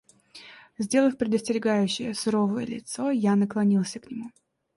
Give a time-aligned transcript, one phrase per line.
[0.79, 4.31] Сделав предостерегающее суровое лицо, я наклонился к нему.